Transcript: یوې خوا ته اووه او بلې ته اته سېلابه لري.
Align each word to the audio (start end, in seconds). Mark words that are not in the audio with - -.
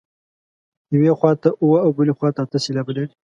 یوې 0.95 1.11
خوا 1.19 1.31
ته 1.41 1.49
اووه 1.61 1.79
او 1.85 1.89
بلې 1.97 2.13
ته 2.35 2.39
اته 2.43 2.57
سېلابه 2.63 2.91
لري. 2.97 3.09